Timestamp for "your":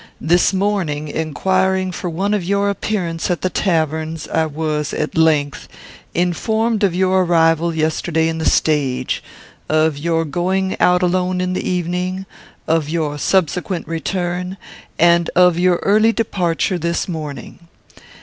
2.43-2.71, 6.95-7.23, 9.99-10.25, 12.89-13.19, 15.59-15.75